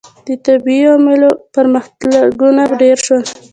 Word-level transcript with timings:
•د 0.27 0.29
طبیعي 0.45 0.85
علومو 0.93 1.29
پرمختګونه 1.55 2.61
ډېر 2.81 2.97
شول. 3.05 3.23